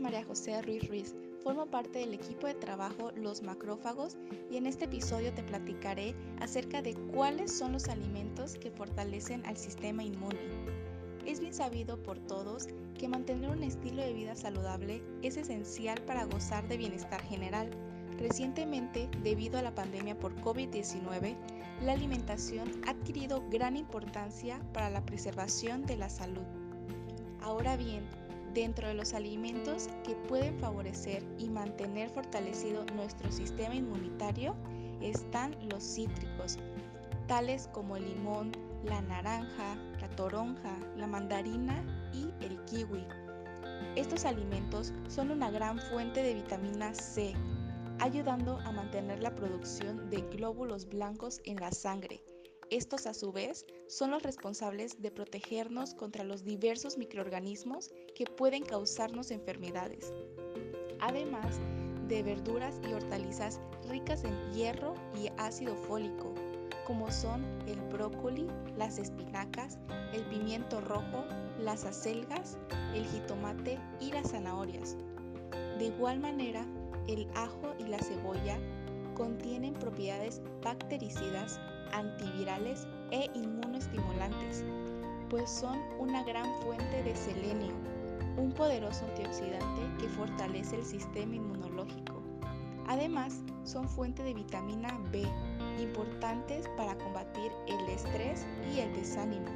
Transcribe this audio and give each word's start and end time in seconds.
María 0.00 0.24
José 0.24 0.60
Ruiz 0.62 0.88
Ruiz, 0.88 1.14
formo 1.42 1.66
parte 1.66 1.98
del 1.98 2.14
equipo 2.14 2.46
de 2.46 2.54
trabajo 2.54 3.10
Los 3.16 3.42
Macrófagos 3.42 4.16
y 4.50 4.56
en 4.56 4.66
este 4.66 4.84
episodio 4.84 5.32
te 5.32 5.42
platicaré 5.42 6.14
acerca 6.40 6.82
de 6.82 6.94
cuáles 6.94 7.56
son 7.56 7.72
los 7.72 7.88
alimentos 7.88 8.54
que 8.54 8.70
fortalecen 8.70 9.44
al 9.46 9.56
sistema 9.56 10.04
inmune. 10.04 10.38
Es 11.26 11.40
bien 11.40 11.54
sabido 11.54 12.00
por 12.02 12.18
todos 12.18 12.68
que 12.98 13.08
mantener 13.08 13.50
un 13.50 13.64
estilo 13.64 14.02
de 14.02 14.12
vida 14.12 14.36
saludable 14.36 15.02
es 15.22 15.36
esencial 15.36 16.00
para 16.02 16.24
gozar 16.24 16.68
de 16.68 16.76
bienestar 16.76 17.22
general. 17.22 17.70
Recientemente, 18.18 19.08
debido 19.22 19.58
a 19.58 19.62
la 19.62 19.74
pandemia 19.74 20.16
por 20.18 20.36
COVID-19, 20.42 21.34
la 21.82 21.92
alimentación 21.92 22.70
ha 22.86 22.90
adquirido 22.90 23.42
gran 23.50 23.76
importancia 23.76 24.60
para 24.72 24.90
la 24.90 25.04
preservación 25.04 25.84
de 25.86 25.96
la 25.96 26.08
salud. 26.08 26.44
Ahora 27.40 27.76
bien, 27.76 28.04
dentro 28.54 28.86
de 28.86 28.94
los 28.94 29.14
alimentos 29.14 29.88
que 30.04 30.14
pueden 30.14 30.58
favorecer 30.58 31.24
y 31.38 31.48
mantener 31.48 32.08
fortalecido 32.10 32.84
nuestro 32.94 33.30
sistema 33.32 33.74
inmunitario 33.74 34.54
están 35.02 35.56
los 35.68 35.82
cítricos, 35.82 36.58
tales 37.26 37.68
como 37.72 37.96
el 37.96 38.06
limón, 38.06 38.52
la 38.84 39.02
naranja, 39.02 39.76
la 40.00 40.08
toronja, 40.10 40.76
la 40.96 41.06
mandarina 41.06 41.82
y 42.12 42.30
el 42.44 42.58
kiwi. 42.66 43.04
Estos 43.96 44.24
alimentos 44.24 44.92
son 45.08 45.32
una 45.32 45.50
gran 45.50 45.78
fuente 45.78 46.22
de 46.22 46.34
vitamina 46.34 46.94
C, 46.94 47.34
ayudando 47.98 48.58
a 48.60 48.72
mantener 48.72 49.20
la 49.20 49.34
producción 49.34 50.08
de 50.10 50.18
glóbulos 50.30 50.88
blancos 50.88 51.40
en 51.44 51.56
la 51.56 51.72
sangre, 51.72 52.23
estos 52.70 53.06
a 53.06 53.14
su 53.14 53.32
vez 53.32 53.66
son 53.88 54.10
los 54.10 54.22
responsables 54.22 55.00
de 55.00 55.10
protegernos 55.10 55.94
contra 55.94 56.24
los 56.24 56.44
diversos 56.44 56.98
microorganismos 56.98 57.90
que 58.14 58.24
pueden 58.24 58.64
causarnos 58.64 59.30
enfermedades. 59.30 60.12
Además 61.00 61.58
de 62.08 62.22
verduras 62.22 62.80
y 62.88 62.92
hortalizas 62.92 63.60
ricas 63.88 64.24
en 64.24 64.52
hierro 64.52 64.94
y 65.14 65.28
ácido 65.38 65.74
fólico, 65.74 66.34
como 66.86 67.10
son 67.10 67.44
el 67.66 67.80
brócoli, 67.92 68.46
las 68.76 68.98
espinacas, 68.98 69.78
el 70.12 70.22
pimiento 70.24 70.80
rojo, 70.80 71.24
las 71.58 71.84
acelgas, 71.84 72.58
el 72.94 73.06
jitomate 73.06 73.78
y 74.00 74.12
las 74.12 74.30
zanahorias. 74.30 74.96
De 75.78 75.86
igual 75.86 76.20
manera, 76.20 76.66
el 77.08 77.28
ajo 77.34 77.74
y 77.78 77.84
la 77.84 77.98
cebolla 77.98 78.58
contienen 79.14 79.74
propiedades 79.74 80.40
bactericidas 80.62 81.60
antivirales 81.94 82.86
e 83.10 83.30
inmunoestimulantes, 83.34 84.64
pues 85.30 85.48
son 85.50 85.78
una 85.98 86.22
gran 86.24 86.46
fuente 86.62 87.02
de 87.02 87.14
selenio, 87.14 87.72
un 88.36 88.52
poderoso 88.52 89.04
antioxidante 89.06 89.82
que 89.98 90.08
fortalece 90.08 90.76
el 90.76 90.84
sistema 90.84 91.36
inmunológico. 91.36 92.22
Además, 92.86 93.40
son 93.64 93.88
fuente 93.88 94.22
de 94.22 94.34
vitamina 94.34 94.98
B, 95.10 95.22
importantes 95.80 96.68
para 96.76 96.96
combatir 96.98 97.50
el 97.66 97.88
estrés 97.88 98.46
y 98.74 98.80
el 98.80 98.92
desánimo. 98.94 99.48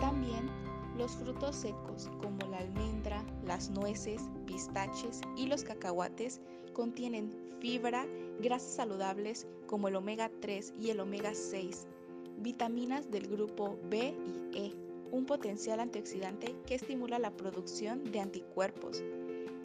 También 0.00 0.48
los 0.96 1.12
frutos 1.12 1.56
secos 1.56 2.10
como 2.20 2.38
la 2.50 2.58
almendra, 2.58 3.24
las 3.46 3.70
nueces, 3.70 4.22
pistaches 4.46 5.20
y 5.36 5.46
los 5.46 5.64
cacahuates 5.64 6.40
contienen 6.72 7.32
fibra, 7.60 8.06
grasas 8.40 8.72
saludables 8.72 9.46
como 9.66 9.88
el 9.88 9.96
omega 9.96 10.30
3 10.40 10.74
y 10.78 10.90
el 10.90 11.00
omega 11.00 11.34
6, 11.34 11.86
vitaminas 12.38 13.10
del 13.10 13.28
grupo 13.28 13.78
B 13.88 14.14
y 14.26 14.58
E, 14.58 14.74
un 15.10 15.26
potencial 15.26 15.80
antioxidante 15.80 16.54
que 16.66 16.74
estimula 16.74 17.18
la 17.18 17.30
producción 17.30 18.04
de 18.10 18.20
anticuerpos. 18.20 19.02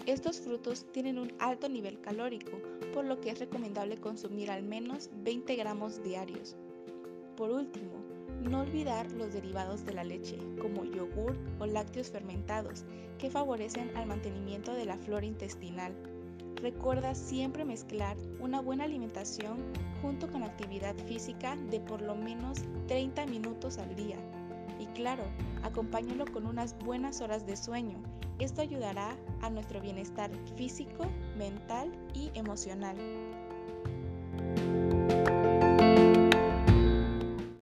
Estos 0.06 0.40
frutos 0.40 0.86
tienen 0.92 1.18
un 1.18 1.34
alto 1.40 1.68
nivel 1.68 2.00
calórico, 2.00 2.52
por 2.94 3.04
lo 3.04 3.20
que 3.20 3.32
es 3.32 3.40
recomendable 3.40 3.98
consumir 3.98 4.52
al 4.52 4.64
menos 4.64 5.10
20 5.24 5.56
gramos 5.56 6.02
diarios. 6.04 6.56
Por 7.36 7.52
último, 7.52 8.17
no 8.42 8.62
olvidar 8.62 9.12
los 9.12 9.34
derivados 9.34 9.86
de 9.86 9.94
la 9.94 10.04
leche, 10.04 10.38
como 10.62 10.84
yogur 10.86 11.38
o 11.60 11.66
lácteos 11.66 12.10
fermentados, 12.10 12.86
que 13.18 13.30
favorecen 13.30 13.92
al 13.96 14.06
mantenimiento 14.06 14.74
de 14.74 14.86
la 14.86 14.98
flora 14.98 15.26
intestinal. 15.26 15.94
Recuerda 16.56 17.14
siempre 17.14 17.66
mezclar 17.66 18.18
una 18.40 18.62
buena 18.62 18.86
alimentación 18.86 19.58
junto 20.02 20.28
con 20.28 20.44
actividad 20.44 20.96
física 21.06 21.56
de 21.70 21.80
por 21.80 22.02
lo 22.02 22.16
menos 22.16 22.60
30 22.88 23.26
minutos 23.28 23.78
al 23.78 23.96
día. 23.96 24.18
Y 24.80 24.86
claro, 24.88 25.24
acompáñalo 25.64 26.26
con 26.26 26.46
unas 26.46 26.78
buenas 26.80 27.22
horas 27.22 27.46
de 27.46 27.58
sueño. 27.58 28.02
Esto 28.40 28.62
ayudará 28.62 29.16
a 29.42 29.50
nuestro 29.50 29.82
bienestar 29.82 30.32
físico, 30.56 31.06
mental 31.38 31.92
y 32.14 32.32
emocional. 32.36 32.98